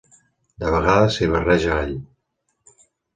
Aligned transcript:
De 0.61 0.69
vegades 0.75 1.17
s'hi 1.19 1.27
barreja 1.33 1.75
all. 1.81 1.93